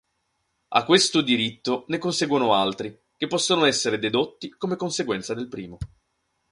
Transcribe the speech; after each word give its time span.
A 0.69 0.83
questo 0.83 1.21
diritto 1.21 1.85
ne 1.89 1.99
conseguono 1.99 2.55
altri, 2.55 2.99
che 3.15 3.27
possono 3.27 3.65
essere 3.65 3.99
dedotti 3.99 4.49
come 4.49 4.75
conseguenza 4.75 5.35
del 5.35 5.47
primo. 5.47 5.77